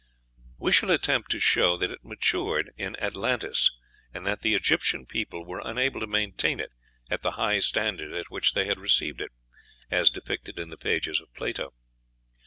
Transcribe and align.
We 0.57 0.71
shall 0.71 0.89
attempt 0.89 1.29
to 1.29 1.39
show 1.39 1.77
that 1.77 1.91
it 1.91 2.03
matured 2.03 2.71
in 2.75 2.95
Atlantis, 2.95 3.69
and 4.11 4.25
that 4.25 4.41
the 4.41 4.55
Egyptian 4.55 5.05
people 5.05 5.45
were 5.45 5.61
unable 5.63 5.99
to 5.99 6.07
maintain 6.07 6.59
it 6.59 6.71
at 7.11 7.21
the 7.21 7.33
high 7.33 7.59
standard 7.59 8.11
at 8.11 8.31
which 8.31 8.53
they 8.53 8.65
had 8.65 8.79
received 8.79 9.21
it, 9.21 9.29
as 9.91 10.09
depicted 10.09 10.57
in 10.57 10.71
the 10.71 10.75
pages 10.77 11.21
of 11.21 11.31
Plato. 11.35 11.75